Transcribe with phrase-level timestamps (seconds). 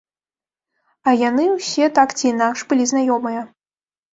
[1.11, 3.41] А яны ўсе так ці інакш былі знаёмыя.